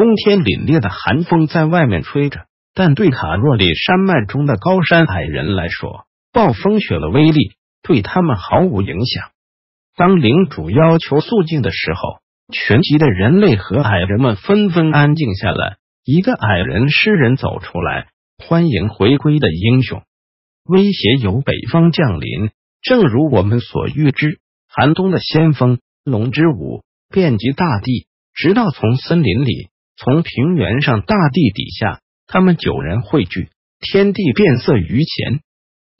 [0.00, 9.28] 冬天凛冽的寒风在外面吹着，但对卡若里山脉中的高山矮人来说，暴风雪的威力对他们毫无影响。
[9.94, 12.00] 当领主要求肃静的时候，
[12.50, 15.76] 全集的人类和矮人们纷纷安静下来。
[16.02, 20.00] 一个矮人诗人走出来，欢迎回归的英雄。
[20.64, 22.48] 威胁由北方降临，
[22.80, 29.68] 正如我们所预知，寒冬的先锋龙之舞遍及大地，直到从森林里。
[30.02, 35.40] 从平原上，大地底下，他们九人汇聚，天地变色于前。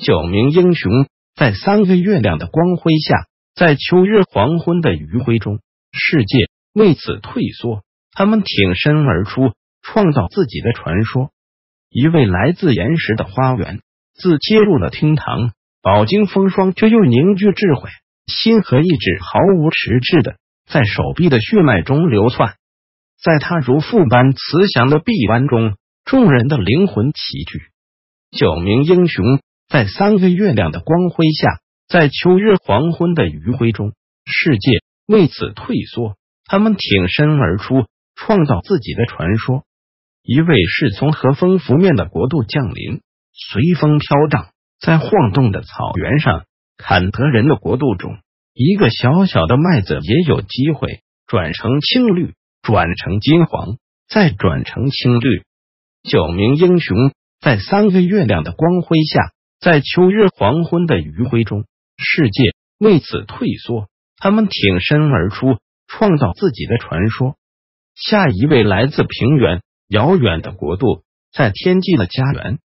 [0.02, 0.90] 九名英雄
[1.36, 5.60] 在三个月亮的光辉下，在秋日黄昏的余晖中，
[5.92, 7.82] 世界为此退缩。
[8.12, 11.30] 他们挺身而出，创造自己的传说。
[11.90, 13.82] 一位来自岩石的花园，
[14.14, 17.90] 自接入了厅堂，饱经风霜却又凝聚智慧，
[18.28, 22.54] 心和意志毫无迟滞的在手臂的血脉中流窜。
[23.22, 27.60] 在他如父般慈祥的臂弯中，众人的灵魂齐聚。
[28.30, 29.24] 九名英雄
[29.68, 33.92] 在三个月亮的光辉下，在秋日黄昏的余晖中，
[34.24, 34.70] 世界
[35.06, 36.16] 为此退缩。
[36.46, 37.84] 他们挺身而出，
[38.16, 39.64] 创造自己的传说。
[40.22, 44.48] 一位是从和风拂面的国度降临，随风飘荡
[44.80, 46.44] 在晃动的草原上。
[46.78, 48.16] 坎德人的国度中，
[48.54, 52.32] 一个小小的麦子也有机会转成青绿。
[52.62, 53.78] 转成金黄，
[54.08, 55.42] 再转成青绿。
[56.02, 61.64] 九名英雄在三个月亮的光辉下，在秋日黄昏的余晖中，
[61.96, 63.88] 世界为此退缩。
[64.16, 67.36] 他们挺身而出，创造自己的传说。
[67.94, 72.58] 下一位来自平原遥远的国度，在天际的家园，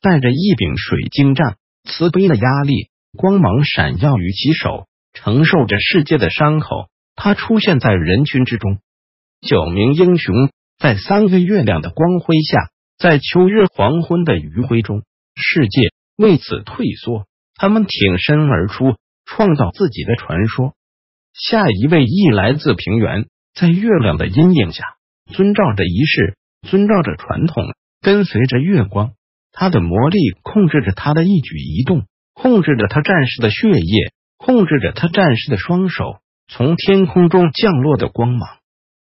[0.00, 6.88] 带着一柄水晶杖，慈悲的压力光芒闪耀于其手，承受着世界的伤口。
[7.16, 8.78] 他出现在人群之中。
[9.44, 10.34] 九名英雄
[10.78, 15.02] 在三个月亮的光辉下，在秋日黄昏的余晖中，
[15.36, 17.26] 世界为此退缩。
[17.54, 18.96] 他们挺身而出，
[19.26, 20.72] 创造自己的传说。
[21.34, 24.82] 下一位亦来自平原，在月亮的阴影下，
[25.30, 27.64] 遵照着仪式，遵照着传统，
[28.00, 29.12] 跟随着月光。
[29.52, 36.16] 他的魔力控制着他的一举一动，控制着他战士的血液，控制着他战士的双手，
[36.48, 38.48] 从天空中降落的光芒。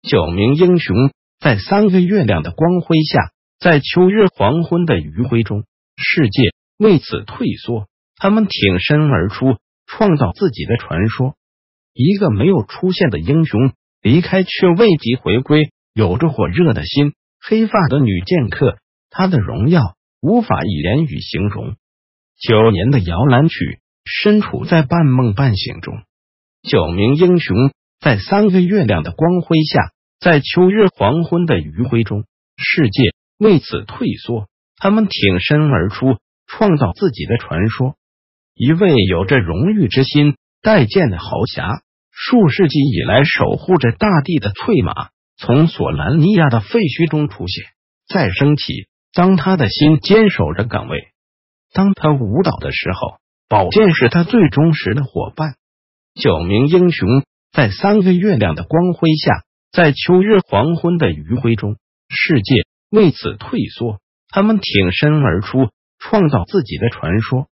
[0.03, 1.11] 九名英雄
[1.41, 5.65] 在三个月亮的光辉下，在秋日黄昏的余晖中，
[5.97, 6.43] 世界
[6.79, 7.89] 为此退缩。
[8.17, 9.57] 他们挺身而出，
[9.87, 11.35] 创造自己的传说。
[11.95, 17.15] 一个没有出现的英雄离开，却未及回归，有着火热的心。
[17.41, 18.79] 黑发的女剑客，
[19.11, 21.77] 她的荣耀无法以言语形容。
[22.41, 26.03] 九年的摇篮曲，身处在半梦半醒中。
[26.63, 27.73] 九名英雄。
[28.01, 32.25] 在三个月亮的光辉下，在秋日黄昏的余晖中，
[32.57, 33.03] 世界
[33.39, 34.47] 为此退缩。
[34.77, 36.17] 他们挺身而出，
[36.47, 37.97] 创造自己的传说。
[38.55, 41.83] 一位有着荣誉之心、待见的豪侠，
[42.13, 47.65] 数世纪以来守护着大地的翠马，从索兰尼亚的废墟中出现，
[48.09, 48.87] 再升起。
[49.13, 51.09] 当他的心坚守着岗位，
[51.73, 55.57] 当他舞蹈的时候，宝剑是他最忠实的伙伴。
[56.15, 57.09] 九名英雄。
[57.53, 59.43] 在三个月亮的光辉下，
[59.73, 61.77] 在秋日黄昏的余晖中，
[62.09, 62.55] 世界
[62.91, 64.01] 为此退缩。
[64.29, 67.49] 他们挺身而出，创造自己的传说。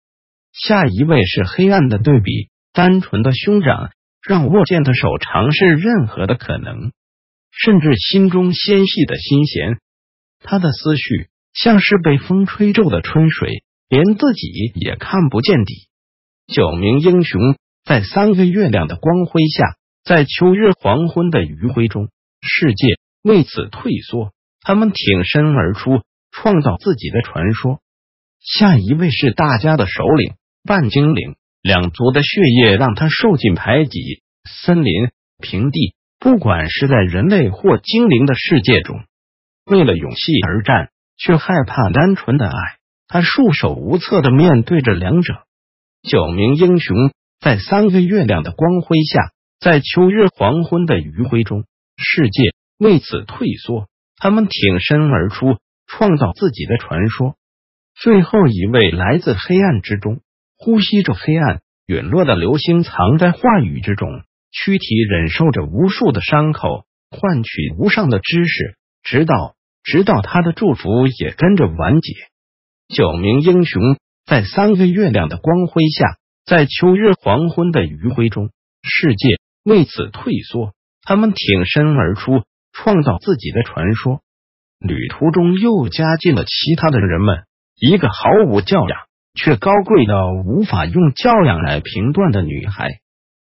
[0.52, 3.90] 下一位是黑暗的对比，单纯的兄长
[4.22, 6.92] 让握剑的手尝试任何的可能，
[7.50, 9.78] 甚至心中纤细的心弦。
[10.40, 15.88] 他的思绪像是被风吹皱的春水，连自己也看不见底。
[16.46, 17.40] 九名英雄
[17.84, 19.76] 在三个月亮的光辉下。
[20.04, 22.10] 在秋日黄昏的余晖中，
[22.42, 24.32] 世界为此退缩。
[24.60, 27.80] 他们挺身而出，创造自己的传说。
[28.38, 34.22] 下一位是大家的首领半精灵，两族的血液让他受尽排挤。
[34.46, 35.08] 森林、
[35.40, 39.04] 平地，不管是在人类或精灵的世界中，
[39.64, 42.54] 为了勇气而战，却害怕单纯的爱。
[43.08, 45.44] 他束手无策的面对着两者。
[46.02, 46.94] 九名英雄
[47.40, 49.32] 在三个月亮的光辉下。
[49.64, 51.64] 在秋日黄昏的余晖中，
[51.96, 53.88] 世界为此退缩。
[54.18, 55.56] 他们挺身而出，
[55.86, 57.36] 创造自己的传说。
[57.94, 60.20] 最后一位来自黑暗之中，
[60.58, 64.10] 呼吸着黑暗陨落的流星，藏在话语之中，
[64.52, 72.12] 躯体忍受着无数的伤口，换取无上的知识，直到直到他的祝福也跟着完结。
[72.94, 73.80] 九名英雄
[74.26, 78.50] 在三个月亮的光辉下，在秋日黄昏的余晖中，
[78.82, 80.74] 世界为此退缩。
[81.02, 84.20] 他们挺身而出，创造自己的传说。
[84.78, 87.44] 旅途中又加进了其他的人们。
[87.76, 88.98] 一个毫无教养
[89.34, 93.00] 却高贵到无法用教养来评断的女孩，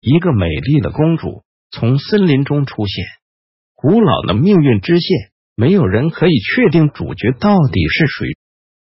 [0.01, 3.05] 一个美丽的公主从森林中出现。
[3.75, 8.27] 古老的命运之线，没有人可以确定主角到底是谁。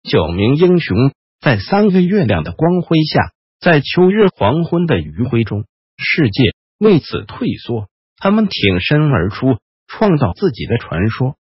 [0.09, 0.97] 九名英雄
[1.41, 5.65] 在三个月亮的光辉下，在秋日黄昏的余晖中，
[5.99, 7.89] 世界为此退缩。
[8.19, 11.37] 他们挺身而出，创造自己的传说。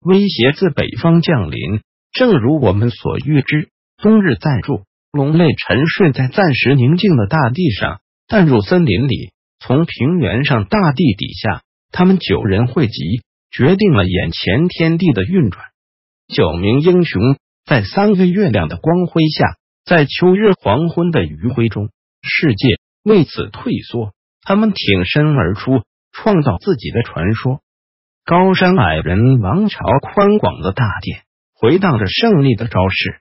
[0.00, 1.80] 威胁自北方降临。
[2.12, 4.82] 正如我们所预知，冬日暂住，
[5.12, 15.64] 龙类沉睡在暂时宁静的大地上，淡入森林里，从平原上大地底下，他们九人汇集，决定了眼前天地的运转。
[16.28, 17.20] 九名英雄
[17.64, 21.88] 在三个月亮的光辉下，在秋日黄昏的余晖中，
[22.22, 24.12] 世界为此退缩。
[24.42, 27.60] 他们挺身而出，创造自己的传说。
[28.24, 31.22] 高山矮人王朝宽广的大殿。
[31.54, 33.20] 回荡着胜利的招式，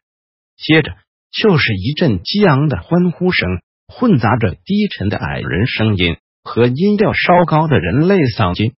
[0.58, 0.96] 接着
[1.32, 3.48] 就是一阵激昂的欢呼声，
[3.88, 8.74] 混杂着低沉的矮人声音和音调稍高的人类嗓音。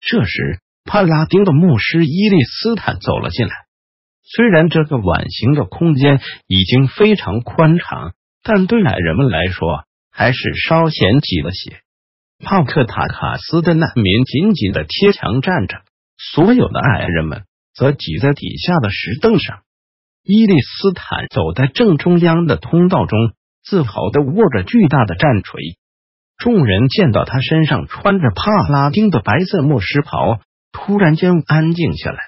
[0.00, 3.52] 这时，帕拉丁的牧师伊利斯坦走了进来。
[4.22, 8.12] 虽然这个碗形的空间已经非常宽敞，
[8.44, 9.86] 但对矮人们来说
[10.20, 10.38] 还是
[10.68, 11.80] 稍显挤了些。
[12.44, 15.80] 帕克塔卡斯的难民紧紧的贴墙站着，
[16.18, 17.44] 所有的矮人们。
[17.72, 19.60] 则挤在底下的石凳上。
[20.22, 23.16] 伊利斯坦走在正中央的通道中，
[23.64, 25.78] 自豪的握着巨大的战锤。
[26.36, 30.40] 众人见到他身上穿着帕拉丁的白色牧师袍，
[30.72, 32.18] 突然间安静下来。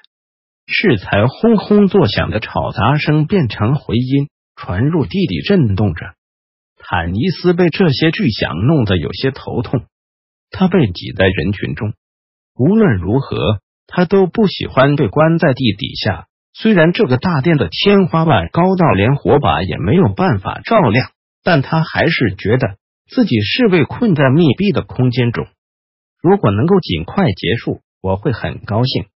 [0.67, 6.15] 适才轰轰作响的吵杂声变成回音，传入地底，震动着。
[6.95, 9.87] 坦尼斯被这些巨响弄得有些头痛，
[10.51, 11.95] 他被挤在人群中。
[12.55, 13.61] 无论如何。
[13.95, 16.27] 他都不喜欢被关在地底下。
[16.55, 21.11] 虽然这个大殿的天花板高到连火把也没有办法照亮，
[21.43, 22.77] 但他还是觉得
[23.11, 25.47] 自己是被困在密闭的空间中。
[26.23, 29.09] 如果能够尽快结束，我会很高兴。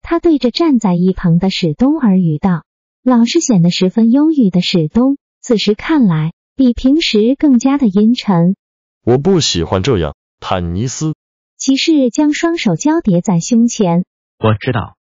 [0.00, 2.62] 他对着站在一旁的史东耳语道
[3.02, 6.30] ：“老是显得十分忧郁的史东，此时看来
[6.60, 8.54] 比平时更加的阴沉。
[9.02, 11.14] 我不喜欢这样，坦尼斯。”
[11.56, 14.04] 骑士将双手交叠在胸前。
[14.38, 14.98] 我知道，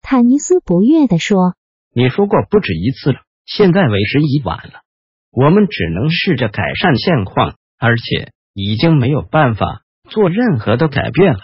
[0.00, 1.54] 坦尼斯不悦地说
[1.92, 4.80] ：“你说过不止一次了，现在为时已晚了。
[5.30, 11.40] 我们只能试着改善现况，而且已经没有办法做任何的改变了。”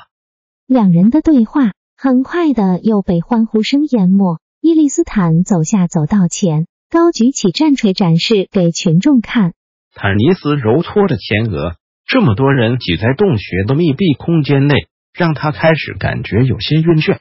[0.67, 4.39] 两人的对话很快的又被欢呼声淹没。
[4.63, 9.53] 伊利斯坦走下走道前，高举起战锤展示给群众看。
[10.01, 11.75] 坦尼斯揉搓着前额，
[12.07, 17.19] 这么多人挤在洞穴的密闭空间内，让他开始感觉有些晕眩。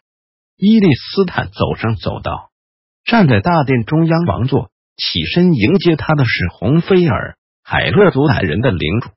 [0.58, 2.52] 伊利斯坦走上走道，
[3.04, 9.10] 站在大殿中央王座，起身迎接他的是红菲尔，海勒族矮人的领主。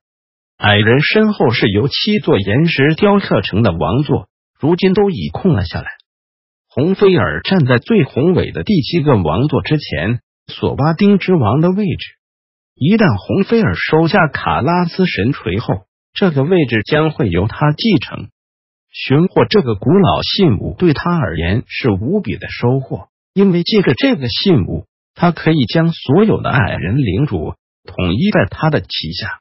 [0.56, 5.88] 矮人身后是由七座岩石雕刻成的王座，如今都已空了下来。
[6.66, 12.19] 红菲尔站在最宏伟的第七个王座之前，索巴丁之王的位置。
[12.82, 15.84] 一旦红菲尔收下卡拉斯神锤后，
[16.14, 18.30] 这个位置将会由他继承。
[18.90, 27.52] 寻获这个古老信物对他而言是无比的收获，因为借着这个信物，他可以将所有的矮人领主
[27.84, 29.40] 统一在他的旗下。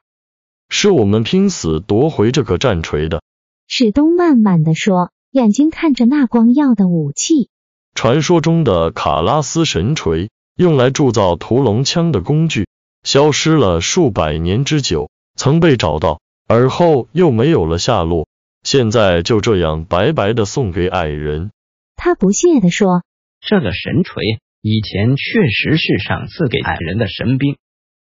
[0.68, 3.22] 是我们拼死夺回这个战锤的，
[3.70, 7.50] 史东慢慢的说，眼睛看着那光耀的武器。
[7.96, 12.68] 传说中的卡拉斯神锤，用来铸造屠龙枪的工具，
[13.12, 18.28] 消失了数百年之久，曾被找到，而后又没有了下落。
[18.62, 21.50] 现在就这样白白的送给矮人，
[21.96, 23.02] 他不屑地说
[23.42, 24.22] ：“这个神锤
[24.62, 27.58] 以前确实是赏赐给矮人的神兵。”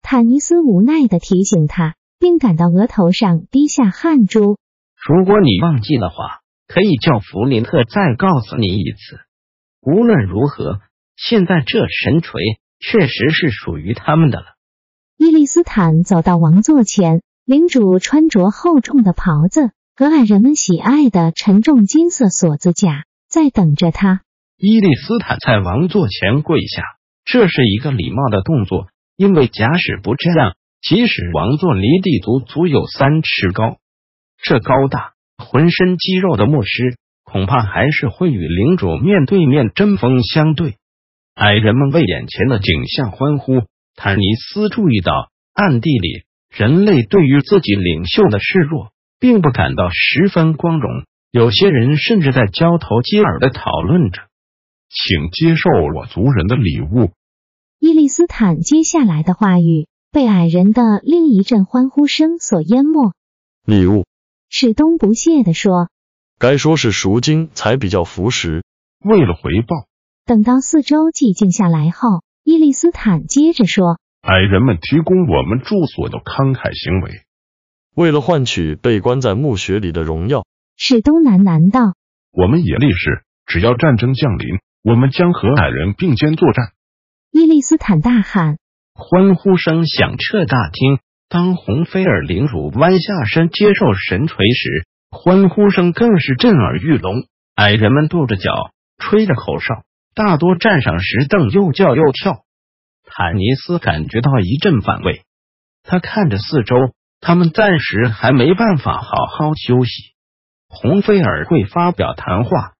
[0.04, 4.58] 坦尼斯无奈的提醒他，并感到额头上滴下汗珠。
[5.08, 9.20] 如果你忘记的话，可以叫弗林特再告诉你一次。
[9.80, 10.80] 无论如何，
[11.16, 12.42] 现在这神锤
[12.78, 14.51] 确实是属于他们的了。
[15.24, 19.70] 伊利斯坦走到王座前，领主穿着厚重的袍子。
[19.94, 24.22] 和矮人们喜爱的沉重金色锁子甲在等着他。
[24.58, 26.82] 伊利斯坦在王座前跪下，
[27.24, 33.76] 这是一个礼貌的动作，因为假使不这样，即使王座离地足足有三尺高，
[34.42, 40.78] 这高大、浑身肌肉的牧师恐怕还是会与领主面对面针锋相对。
[41.36, 43.62] 矮人们为眼前的景象欢呼。
[43.94, 51.04] 坦尼斯注意到，暗地里人类对于自己领袖的示弱，并不感到十分光荣。
[51.30, 54.22] 有些人甚至在交头接耳的讨论着
[54.90, 57.12] ：“请接受我族人的礼物。”
[57.80, 63.12] 伊利斯坦接下来的话语被矮人的另一阵欢呼声所淹没。
[63.64, 64.04] 礼物？
[64.50, 65.88] 史东不屑地说
[66.38, 68.62] ：“该说是赎金才比较符实。”
[69.02, 69.86] 为了回报。
[70.26, 77.22] 等到四周寂静下来后，伊利斯坦接着说：“矮人们提供我们住所的慷慨行为，
[77.94, 80.44] 为了换取被关在墓穴里的荣耀。”
[80.76, 81.94] 史东喃喃道
[82.34, 86.72] ：“我们也立誓，只要战争降临，我们将和矮人并肩作战。”
[87.30, 88.58] 伊利斯坦大喊，
[88.92, 90.98] 欢呼声响彻大厅。
[91.28, 97.24] 当红菲尔领主弯下身接受神锤时，欢呼声更是震耳欲聋。
[97.54, 98.50] 矮人们跺着脚，
[98.98, 99.84] 吹着口哨。
[100.14, 102.44] 大多站上石凳，又叫又跳。
[103.04, 105.22] 坦尼斯感觉到一阵反胃，
[105.82, 106.76] 他看着四周，
[107.20, 110.12] 他们暂时还没办法好好休息。
[110.68, 112.72] 红菲尔会发表谈话，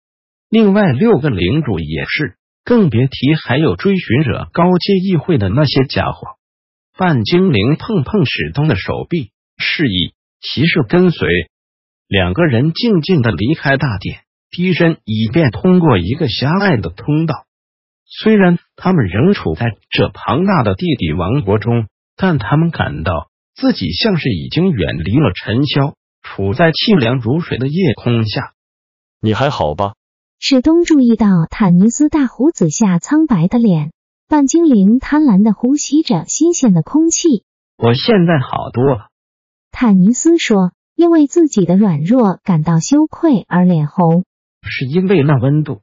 [0.48, 6.36] 另外六个领主也是，更别提还有追寻者高阶议会的那些家伙。
[6.96, 11.28] 半精灵碰碰史东的手臂，示意骑士跟随。
[12.08, 14.20] 两个人静静的离开大殿。
[14.52, 17.46] 低身，以便通过一个狭隘的通道。
[18.04, 28.52] 虽然他们仍处在这庞大的地底王国中，但他们感到自己像是已经远离了尘嚣，处在凄凉如水的夜空下。
[29.22, 29.94] 你还好吧？
[30.38, 33.92] 史东注意到坦尼斯大胡子下苍白的脸，
[34.28, 37.44] 半精灵贪婪的呼吸着新鲜的空气。
[37.78, 39.08] 我现在好多了，
[39.70, 44.24] 坦尼斯说，因为自己的软弱感到羞愧而脸红。
[44.62, 45.82] 是因为那温度，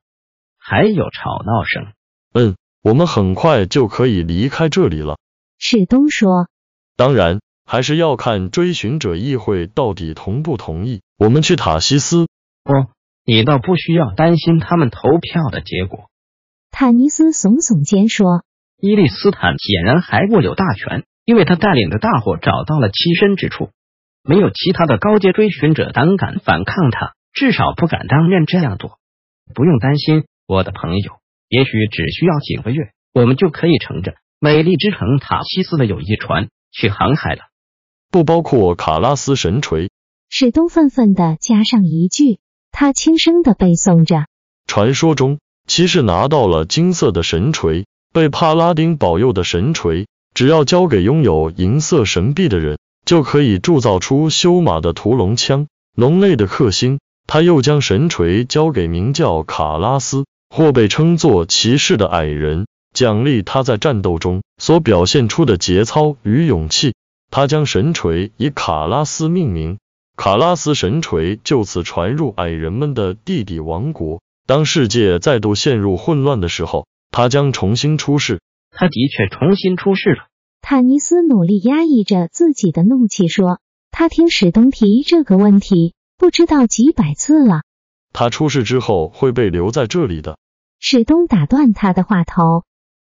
[0.57, 1.93] 还有吵闹声。
[2.33, 5.17] 嗯，我们很快就可以离开这里了。
[5.57, 6.48] 史东说。
[6.95, 12.24] 当然，还是要看追寻者议会到底同不同意我们去塔西斯。
[12.63, 12.89] 哦，
[13.25, 16.09] 你倒不需要担心他们投票的结果。
[16.71, 18.43] 坦尼斯耸耸肩说。
[18.81, 23.71] 伊利斯坦显然还握有大权，因为他带领的大伙找到了栖身之处，
[24.24, 27.13] 没有其他的高阶追寻者胆敢反抗他。
[27.33, 29.00] 至少不敢当面这样做。
[29.53, 31.13] 不用担心，我的朋友，
[31.48, 37.41] 也许只需要几个月，我们就可以乘着美丽之城塔西斯的友谊船去航海了。
[38.12, 39.89] 不包括卡拉斯神锤。
[40.29, 42.39] 史东愤愤的加上一句，
[42.71, 44.27] 他轻声的背诵着：
[44.67, 55.67] 传说中，骑士拿到了金色的神锤，被帕拉丁保佑的神锤，只要交给拥有银色神臂的人，就可以铸造出修马的屠龙枪。
[55.95, 57.00] 龙类的克星。
[57.31, 66.95] 他又将神锤交给名叫卡拉斯或被称作骑士的矮人，奖励他在战斗中所表现出的节操与勇气。
[67.29, 69.77] 他将神锤以卡拉斯命名，
[70.17, 74.24] 卡拉斯神锤就此传入矮人们的地底王国。
[74.48, 78.41] 当世界再度陷入混乱的时候，他将重新出世。
[78.71, 80.24] 他的确重新出世了。
[80.63, 83.59] 坦尼斯努力压抑着自己的怒气说
[83.91, 87.62] ：“他听史东提这个问题。”不知道几百次了。
[88.12, 90.38] 他出事之后会被留在这里的。
[90.78, 92.66] 史东打断他的话头。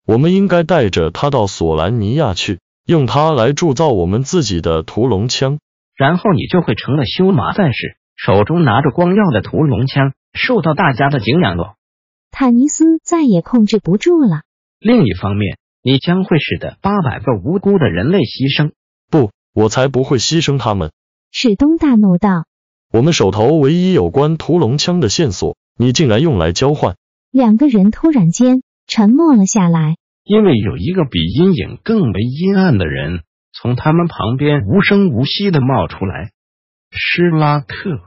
[0.06, 5.60] 我们应该带着他到索兰尼亚去，用它来铸造我们自己的屠龙枪。
[5.96, 11.76] 然后你就会成了修马战士，手中拿着光耀的屠龙枪，受到大家的敬仰了。
[12.30, 14.44] 坦尼斯再也控制不住了。
[14.80, 18.72] 另一方面，你将会使得八百个无辜的人类牺牲。
[19.10, 20.92] 不，我才不会牺牲他们。
[21.32, 22.46] 史东大怒道。
[22.92, 26.96] 我们手头唯一有关屠龙枪的线索，你竟然用来交换？
[27.32, 33.22] 两个人突然间沉默了下来，因为有一个比阴影更为阴暗的人
[33.54, 36.32] 从他们旁边无声无息的冒出来。
[36.90, 38.00] 施拉克，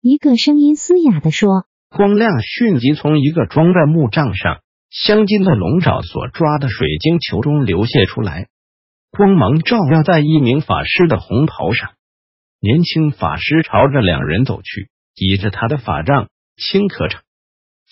[0.00, 1.66] 一个声音嘶哑的说。
[1.90, 8.48] 光亮迅即从一个装在木杖上镶金的龙爪所抓的水晶球中流泻出来，
[9.10, 11.90] 光芒照耀在一名法师的红袍上。
[12.62, 17.18] 年轻法师朝着两人走去，倚着他的法杖轻咳着，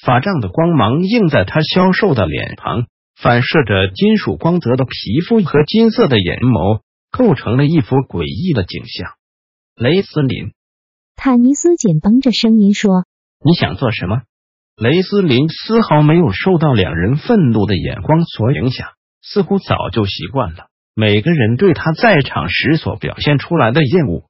[0.01, 2.87] 法杖的光芒映在他消瘦的脸庞，
[3.21, 9.11] 反射着金属光泽的皮肤和金色的眼眸，构成了一幅诡异的景象。
[9.75, 10.53] 雷斯林，
[11.17, 13.07] 坦尼斯紧绷着声音说
[13.45, 14.23] ：“你想做什么？”
[14.81, 24.30] 雷斯林丝毫没有受到两人愤怒的眼光所影响，似乎早就习惯了每个人对他在场时所表现出来的厌恶。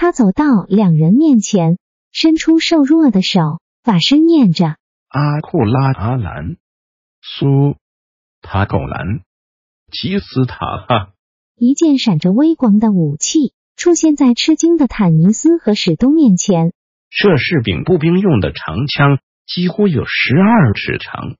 [0.00, 1.76] 他走到两人面前，
[2.12, 4.76] 伸出瘦弱的手，法师念着
[5.10, 6.56] ：“阿库拉阿兰
[7.20, 7.74] 苏
[8.40, 9.22] 塔狗兰
[9.90, 10.56] 吉斯塔
[10.88, 11.10] 哈。”
[11.58, 16.72] 一件闪着微光的武器出现在吃惊的坦尼斯和史东面前。
[17.10, 21.34] 这是柄步兵用的长枪，几乎有十二尺长，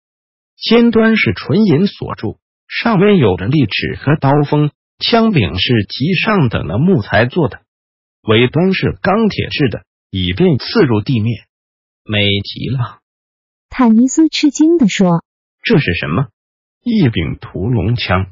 [0.56, 4.72] 尖端是纯银锁住，上面有着利齿和刀锋。
[4.98, 7.60] 枪柄是极上等的木材做的，
[8.28, 11.46] 尾端是钢铁制的，以便刺入地面。
[12.04, 12.98] 美极了！
[13.70, 15.24] 坦尼斯吃惊地说
[15.64, 16.28] ：“这是什么？
[16.82, 18.26] 一柄屠龙枪。”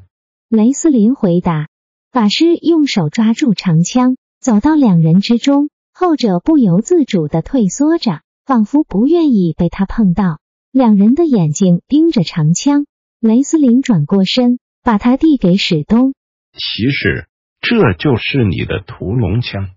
[0.49, 1.67] 雷斯林回答。
[2.11, 10.39] 法师用手抓住长枪，走到两人之中，后者不由自主的退缩着，仿佛不愿意被他碰到。
[10.71, 12.85] 两人的眼睛盯着长枪。
[13.19, 16.13] 雷斯林转过身，把它递给史东。
[16.53, 17.27] 骑士，
[17.61, 19.71] 这就是你的屠龙枪。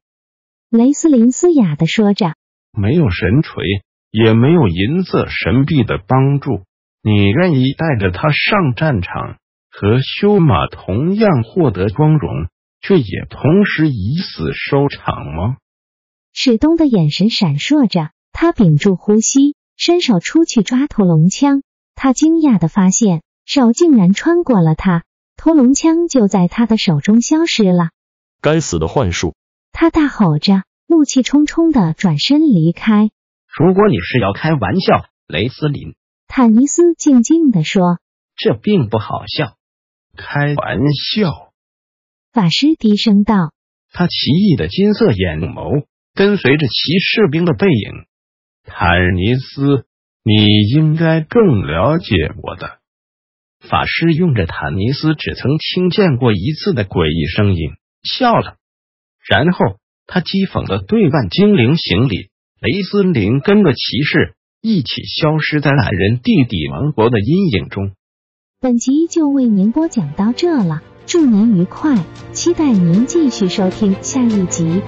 [0.70, 2.34] 雷斯林嘶哑的说着
[2.72, 3.64] ：“没有神锤，
[4.12, 6.62] 也没有银色神臂的帮助，
[7.02, 9.38] 你愿意带着他上战场？”
[9.72, 12.30] 和修马同样获得光荣，
[12.80, 15.56] 却也同时以死收场吗？
[16.32, 21.62] 史东的眼神闪烁着，他屏住呼吸，伸手出去抓屠龙枪。
[21.96, 25.02] 他惊讶的发现，手竟然穿过了他，
[25.36, 27.90] 屠龙枪就在他的手中消失了。
[28.40, 29.34] 该死的幻术！
[29.72, 33.10] 他大吼着，怒气冲冲的转身离开。
[33.58, 35.94] 如果你是要开玩笑，雷斯林，
[36.26, 37.98] 坦尼斯静静的说，
[38.36, 39.56] 这并不好笑。
[40.16, 40.78] 开玩
[41.14, 41.52] 笑，
[42.32, 43.52] 法师低声道。
[43.92, 48.06] 他奇异的金色眼眸跟随着骑士兵的背影。
[48.64, 49.85] 坦尼斯，
[50.22, 50.35] 你
[50.74, 52.78] 应该更了解我的。
[53.68, 57.72] 法师用着坦尼斯只曾听见过一次的诡异声音
[58.04, 58.59] 笑了，
[59.31, 62.31] 然后他讥讽的对万精灵行礼。
[62.61, 67.93] 雷森林跟着骑士一起消失在矮人地底王国的阴影中。
[68.61, 74.83] 本集就为您播讲到这了，祝您愉快，期待您继续收听下一集。